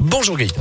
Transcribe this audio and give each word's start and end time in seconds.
Bonjour 0.00 0.36
Gaëtan. 0.36 0.60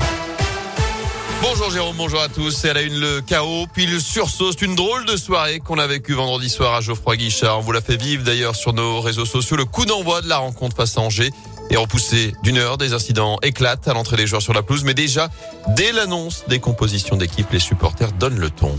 Bonjour 1.41 1.71
Jérôme, 1.71 1.95
bonjour 1.97 2.21
à 2.21 2.29
tous. 2.29 2.51
C'est 2.51 2.69
à 2.69 2.73
la 2.73 2.81
une 2.81 2.99
le 2.99 3.21
chaos, 3.21 3.67
puis 3.73 3.85
le 3.85 3.99
sursaut. 3.99 4.51
C'est 4.51 4.63
une 4.63 4.75
drôle 4.75 5.05
de 5.05 5.15
soirée 5.15 5.59
qu'on 5.59 5.77
a 5.79 5.87
vécue 5.87 6.13
vendredi 6.13 6.49
soir 6.49 6.73
à 6.73 6.81
Geoffroy 6.81 7.15
Guichard. 7.15 7.59
On 7.59 7.61
vous 7.61 7.71
l'a 7.71 7.81
fait 7.81 7.95
vivre 7.97 8.23
d'ailleurs 8.23 8.55
sur 8.55 8.73
nos 8.73 9.01
réseaux 9.01 9.25
sociaux. 9.25 9.57
Le 9.57 9.65
coup 9.65 9.85
d'envoi 9.85 10.21
de 10.21 10.27
la 10.27 10.37
rencontre 10.37 10.75
face 10.75 10.97
à 10.97 11.01
Angers 11.01 11.31
est 11.69 11.75
repoussé 11.75 12.33
d'une 12.43 12.57
heure. 12.57 12.77
Des 12.77 12.93
incidents 12.93 13.37
éclatent 13.41 13.87
à 13.87 13.93
l'entrée 13.93 14.17
des 14.17 14.27
joueurs 14.27 14.41
sur 14.41 14.53
la 14.53 14.63
pelouse. 14.63 14.83
Mais 14.83 14.93
déjà, 14.93 15.29
dès 15.75 15.91
l'annonce 15.91 16.45
des 16.47 16.59
compositions 16.59 17.15
d'équipe, 17.15 17.51
les 17.51 17.59
supporters 17.59 18.11
donnent 18.13 18.39
le 18.39 18.49
ton. 18.49 18.77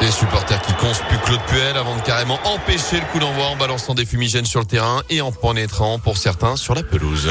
Des 0.00 0.10
supporters 0.10 0.62
qui 0.62 0.72
conspuent 0.74 1.18
Claude 1.24 1.40
Puel 1.46 1.76
avant 1.76 1.96
de 1.96 2.02
carrément 2.02 2.38
empêcher 2.44 2.96
le 2.96 3.06
coup 3.12 3.18
d'envoi 3.18 3.46
en 3.46 3.56
balançant 3.56 3.94
des 3.94 4.06
fumigènes 4.06 4.46
sur 4.46 4.60
le 4.60 4.66
terrain 4.66 5.02
et 5.10 5.20
en 5.20 5.30
pénétrant 5.30 5.98
pour 5.98 6.16
certains 6.16 6.56
sur 6.56 6.74
la 6.74 6.82
pelouse. 6.82 7.28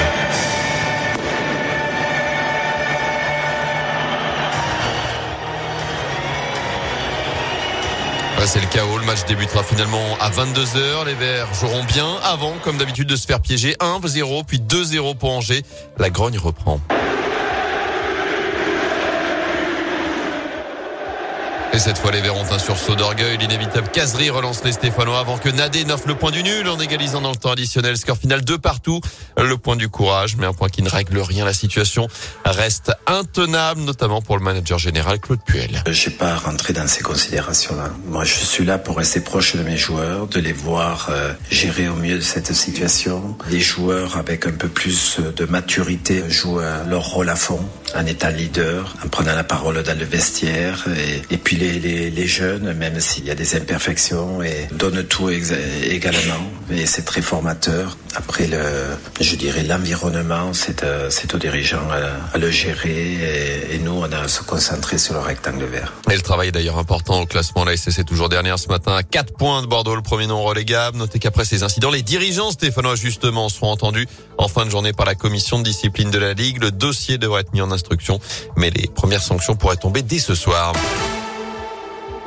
C'est 8.51 8.61
le 8.61 8.67
chaos. 8.67 8.97
Le 8.97 9.05
match 9.05 9.25
débutera 9.27 9.61
finalement 9.61 10.17
à 10.19 10.31
22h. 10.31 11.05
Les 11.05 11.13
Verts 11.13 11.53
joueront 11.53 11.83
bien 11.83 12.07
avant, 12.23 12.53
comme 12.63 12.77
d'habitude, 12.77 13.07
de 13.07 13.15
se 13.15 13.27
faire 13.27 13.41
piéger 13.41 13.75
1-0 13.79 14.43
puis 14.43 14.57
2-0 14.57 15.15
pour 15.17 15.31
Angers. 15.33 15.63
La 15.99 16.09
grogne 16.09 16.39
reprend. 16.39 16.79
Et 21.71 21.77
cette 21.77 21.99
fois, 21.99 22.11
les 22.11 22.21
Verts 22.21 22.33
un 22.51 22.57
sursaut 22.57 22.95
d'orgueil. 22.95 23.37
L'inévitable 23.37 23.89
caserie 23.89 24.31
relance 24.31 24.63
les 24.63 24.71
Stéphanois 24.71 25.19
avant 25.19 25.37
que 25.37 25.49
Nadé 25.49 25.85
n'offre 25.85 26.07
le 26.07 26.15
point 26.15 26.31
du 26.31 26.41
nul 26.41 26.67
en 26.67 26.79
égalisant 26.79 27.21
dans 27.21 27.29
le 27.29 27.35
temps 27.35 27.51
additionnel. 27.51 27.95
Score 27.95 28.17
final 28.17 28.43
de 28.43 28.55
partout. 28.55 29.01
Le 29.37 29.55
point 29.55 29.75
du 29.75 29.87
courage, 29.87 30.35
mais 30.37 30.47
un 30.47 30.53
point 30.53 30.69
qui 30.69 30.81
ne 30.81 30.89
règle 30.89 31.19
rien. 31.19 31.45
La 31.45 31.53
situation 31.53 32.07
reste 32.43 32.91
intenable, 33.05 33.81
notamment 33.81 34.21
pour 34.21 34.35
le 34.37 34.43
manager 34.43 34.79
général 34.79 35.19
Claude 35.19 35.41
Puel. 35.45 35.83
Je 35.87 36.09
n'ai 36.09 36.15
pas 36.15 36.35
rentré 36.35 36.73
dans 36.73 36.87
ces 36.87 37.03
considérations-là. 37.03 37.91
Moi, 38.07 38.23
je 38.23 38.33
suis 38.33 38.65
là 38.65 38.79
pour 38.79 38.97
rester 38.97 39.21
proche 39.21 39.55
de 39.55 39.61
mes 39.61 39.77
joueurs, 39.77 40.25
de 40.25 40.39
les 40.39 40.53
voir 40.53 41.09
euh, 41.11 41.33
gérer 41.51 41.87
au 41.87 41.95
mieux 41.95 42.19
cette 42.21 42.51
situation. 42.53 43.37
Les 43.47 43.61
joueurs 43.61 44.17
avec 44.17 44.47
un 44.47 44.53
peu 44.53 44.69
plus 44.69 45.19
de 45.19 45.45
maturité 45.45 46.23
jouent 46.29 46.61
euh, 46.61 46.83
leur 46.85 47.03
rôle 47.03 47.29
à 47.29 47.35
fond, 47.35 47.63
en 47.95 48.05
étant 48.07 48.29
leader, 48.29 48.95
en 49.05 49.07
prenant 49.07 49.35
la 49.35 49.43
parole 49.43 49.83
dans 49.83 49.97
le 49.97 50.05
vestiaire 50.05 50.85
et 51.29 51.37
puis 51.37 51.58
les, 51.59 52.27
jeunes, 52.27 52.73
même 52.73 52.99
s'il 52.99 53.25
y 53.25 53.31
a 53.31 53.35
des 53.35 53.55
imperfections, 53.55 54.41
et 54.41 54.67
donnent 54.71 55.03
tout 55.03 55.29
également. 55.29 56.51
Et 56.71 56.85
c'est 56.85 57.03
très 57.03 57.21
formateur. 57.21 57.97
Après, 58.15 58.49
je 59.19 59.35
dirais 59.35 59.63
l'environnement, 59.63 60.53
c'est 60.53 60.83
euh, 60.83 61.09
aux 61.33 61.37
dirigeants 61.37 61.89
à, 61.91 62.35
à, 62.35 62.37
le 62.37 62.49
gérer. 62.49 62.89
Et, 62.89 63.75
et, 63.75 63.79
nous, 63.79 63.91
on 63.91 64.11
a 64.11 64.19
à 64.19 64.27
se 64.27 64.41
concentrer 64.41 64.97
sur 64.97 65.13
le 65.13 65.19
rectangle 65.19 65.65
vert. 65.65 65.93
Et 66.09 66.15
le 66.15 66.21
travail 66.21 66.49
est 66.49 66.51
d'ailleurs 66.51 66.77
important 66.77 67.21
au 67.21 67.25
classement. 67.25 67.65
La 67.65 67.75
SCC 67.75 68.03
toujours 68.05 68.29
dernière 68.29 68.57
ce 68.57 68.67
matin 68.67 68.95
à 68.95 69.03
4 69.03 69.33
points 69.35 69.61
de 69.61 69.67
Bordeaux, 69.67 69.95
le 69.95 70.01
premier 70.01 70.27
non 70.27 70.41
relégable. 70.43 70.97
Notez 70.97 71.19
qu'après 71.19 71.45
ces 71.45 71.63
incidents, 71.63 71.91
les 71.91 72.01
dirigeants 72.01 72.51
stéphanois 72.51 72.95
justement 72.95 73.49
seront 73.49 73.71
entendus 73.71 74.07
en 74.37 74.47
fin 74.47 74.65
de 74.65 74.69
journée 74.71 74.93
par 74.93 75.05
la 75.05 75.15
commission 75.15 75.59
de 75.59 75.63
discipline 75.63 76.11
de 76.11 76.19
la 76.19 76.33
Ligue. 76.33 76.61
Le 76.61 76.71
dossier 76.71 77.17
devrait 77.17 77.41
être 77.41 77.53
mis 77.53 77.61
en 77.61 77.71
instruction, 77.71 78.19
mais 78.55 78.69
les 78.69 78.87
premières 78.87 79.23
sanctions 79.23 79.55
pourraient 79.55 79.77
tomber 79.77 80.01
dès 80.01 80.19
ce 80.19 80.35
soir. 80.35 80.73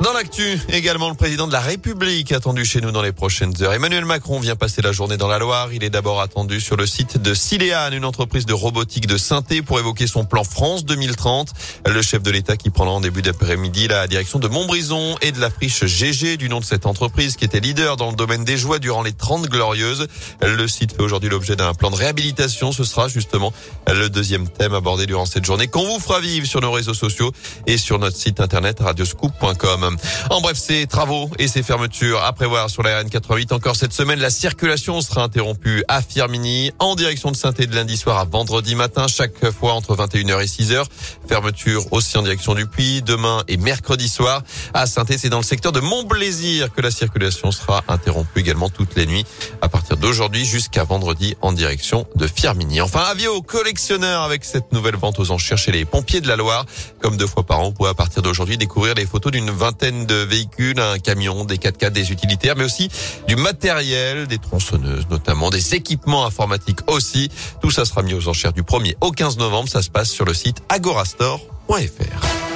Dans 0.03 0.11
l'actu, 0.11 0.59
également 0.67 1.07
le 1.07 1.15
président 1.15 1.47
de 1.47 1.53
la 1.53 1.61
République 1.61 2.33
attendu 2.33 2.65
chez 2.65 2.81
nous 2.81 2.91
dans 2.91 3.01
les 3.01 3.13
prochaines 3.13 3.53
heures. 3.63 3.71
Emmanuel 3.71 4.03
Macron 4.03 4.37
vient 4.41 4.57
passer 4.57 4.81
la 4.81 4.91
journée 4.91 5.15
dans 5.15 5.29
la 5.29 5.39
Loire. 5.39 5.71
Il 5.71 5.81
est 5.81 5.89
d'abord 5.89 6.19
attendu 6.19 6.59
sur 6.59 6.75
le 6.75 6.85
site 6.85 7.21
de 7.21 7.33
Siléane, 7.33 7.93
une 7.93 8.03
entreprise 8.03 8.45
de 8.45 8.51
robotique 8.51 9.07
de 9.07 9.15
synthé 9.15 9.61
pour 9.61 9.79
évoquer 9.79 10.05
son 10.05 10.25
plan 10.25 10.43
France 10.43 10.83
2030. 10.83 11.53
Le 11.87 12.01
chef 12.01 12.21
de 12.21 12.31
l'État 12.31 12.57
qui 12.57 12.69
prendra 12.69 12.95
en 12.95 12.99
début 12.99 13.21
d'après-midi 13.21 13.87
la 13.87 14.07
direction 14.07 14.39
de 14.39 14.49
Montbrison 14.49 15.15
et 15.21 15.31
de 15.31 15.39
la 15.39 15.49
friche 15.49 15.85
GG 15.85 16.35
du 16.35 16.49
nom 16.49 16.59
de 16.59 16.65
cette 16.65 16.85
entreprise 16.85 17.37
qui 17.37 17.45
était 17.45 17.61
leader 17.61 17.95
dans 17.95 18.09
le 18.09 18.17
domaine 18.17 18.43
des 18.43 18.57
joies 18.57 18.79
durant 18.79 19.03
les 19.03 19.13
30 19.13 19.47
glorieuses. 19.47 20.07
Le 20.41 20.67
site 20.67 20.97
fait 20.97 21.01
aujourd'hui 21.01 21.29
l'objet 21.29 21.55
d'un 21.55 21.73
plan 21.73 21.91
de 21.91 21.95
réhabilitation. 21.95 22.73
Ce 22.73 22.83
sera 22.83 23.07
justement 23.07 23.53
le 23.87 24.09
deuxième 24.09 24.49
thème 24.49 24.73
abordé 24.73 25.05
durant 25.05 25.25
cette 25.25 25.45
journée 25.45 25.67
qu'on 25.67 25.85
vous 25.85 25.99
fera 26.01 26.19
vivre 26.19 26.45
sur 26.45 26.59
nos 26.59 26.73
réseaux 26.73 26.93
sociaux 26.93 27.31
et 27.67 27.77
sur 27.77 27.99
notre 27.99 28.17
site 28.17 28.41
internet 28.41 28.81
radioscoop.com. 28.81 29.92
En 30.29 30.41
bref, 30.41 30.57
ces 30.57 30.87
travaux 30.87 31.29
et 31.39 31.47
ces 31.47 31.63
fermetures 31.63 32.23
à 32.23 32.33
prévoir 32.33 32.69
sur 32.69 32.83
la 32.83 33.03
RN88 33.03 33.53
encore 33.53 33.75
cette 33.75 33.93
semaine. 33.93 34.19
La 34.19 34.29
circulation 34.29 35.01
sera 35.01 35.23
interrompue 35.23 35.83
à 35.87 36.01
Firmini 36.01 36.71
en 36.79 36.95
direction 36.95 37.31
de 37.31 37.35
saint 37.35 37.51
de 37.51 37.75
lundi 37.75 37.97
soir 37.97 38.17
à 38.17 38.25
vendredi 38.25 38.75
matin, 38.75 39.07
chaque 39.07 39.51
fois 39.51 39.73
entre 39.73 39.95
21h 39.95 40.41
et 40.41 40.45
6h. 40.45 40.85
Fermeture 41.27 41.85
aussi 41.91 42.17
en 42.17 42.23
direction 42.23 42.55
du 42.55 42.67
Puy 42.67 43.01
demain 43.01 43.43
et 43.47 43.57
mercredi 43.57 44.07
soir 44.09 44.43
à 44.73 44.85
saint 44.85 45.05
C'est 45.09 45.29
dans 45.29 45.37
le 45.37 45.43
secteur 45.43 45.71
de 45.71 45.79
Montblaisir 45.79 46.71
que 46.73 46.81
la 46.81 46.91
circulation 46.91 47.51
sera 47.51 47.83
interrompue 47.87 48.39
également 48.39 48.69
toutes 48.69 48.95
les 48.95 49.05
nuits 49.05 49.25
à 49.61 49.69
partir 49.69 49.97
d'aujourd'hui 49.97 50.45
jusqu'à 50.45 50.83
vendredi 50.83 51.35
en 51.41 51.51
direction 51.51 52.07
de 52.15 52.27
Firmini. 52.27 52.81
Enfin, 52.81 53.01
avis 53.01 53.27
aux 53.27 53.41
collectionneurs 53.41 54.23
avec 54.23 54.45
cette 54.45 54.71
nouvelle 54.71 54.95
vente 54.95 55.19
aux 55.19 55.31
enchères 55.31 55.57
chez 55.57 55.71
les 55.71 55.85
pompiers 55.85 56.21
de 56.21 56.27
la 56.27 56.35
Loire. 56.35 56.65
Comme 57.01 57.17
deux 57.17 57.27
fois 57.27 57.43
par 57.43 57.59
an, 57.59 57.65
vous 57.65 57.73
pouvez 57.73 57.89
à 57.89 57.93
partir 57.93 58.21
d'aujourd'hui 58.21 58.57
découvrir 58.57 58.95
les 58.95 59.05
photos 59.05 59.31
d'une 59.31 59.51
vingtaine 59.51 59.82
de 59.91 60.15
véhicules, 60.15 60.79
un 60.79 60.97
camion, 60.97 61.43
des 61.43 61.57
4x4, 61.57 61.91
des 61.91 62.11
utilitaires, 62.11 62.55
mais 62.55 62.63
aussi 62.63 62.89
du 63.27 63.35
matériel, 63.35 64.27
des 64.27 64.37
tronçonneuses 64.37 65.07
notamment, 65.09 65.49
des 65.49 65.75
équipements 65.75 66.25
informatiques 66.25 66.79
aussi. 66.89 67.29
Tout 67.61 67.71
ça 67.71 67.85
sera 67.85 68.01
mis 68.01 68.13
aux 68.13 68.27
enchères 68.27 68.53
du 68.53 68.63
1er 68.63 68.95
au 69.01 69.11
15 69.11 69.37
novembre. 69.37 69.67
Ça 69.67 69.81
se 69.81 69.89
passe 69.89 70.09
sur 70.09 70.25
le 70.25 70.33
site 70.33 70.57
agorastore.fr. 70.69 72.52